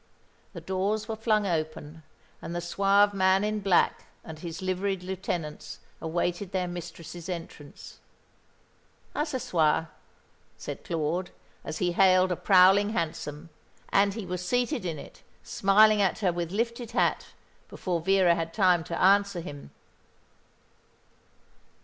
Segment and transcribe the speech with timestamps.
[0.53, 2.01] The doors were flung open,
[2.41, 7.99] and the suave man in black and his liveried lieutenants awaited their mistress's entrance.
[9.13, 9.89] "A ce soir,"
[10.57, 11.29] said Claude,
[11.63, 13.51] as he hailed a prowling hansom;
[13.89, 17.27] and he was seated in it, smiling at her with lifted hat,
[17.69, 19.69] before Vera had time to answer him.